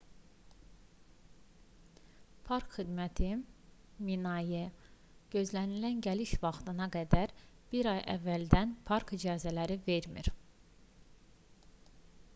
park 2.45 2.77
xidməti 2.77 3.27
minae 4.07 4.63
gözlənilən 5.35 6.01
gəliş 6.07 6.31
vaxtına 6.47 6.87
qədər 6.97 7.33
bir 7.75 7.89
ay 7.95 8.01
əvvəldən 8.15 8.71
park 8.91 9.13
icazələri 9.19 9.77
vermir 9.91 10.31